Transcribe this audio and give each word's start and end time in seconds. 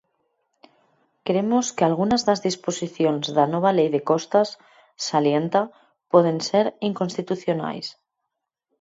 "Cremos 1.27 1.65
que 1.75 1.83
algunhas 1.85 2.21
das 2.27 2.43
disposicións 2.47 3.25
da 3.37 3.45
nova 3.53 3.71
Lei 3.77 3.89
de 3.95 4.01
Costas", 4.09 4.49
salienta, 5.07 5.61
"poden 6.11 6.37
ser 6.49 6.65
inconstitucionais". 6.89 7.87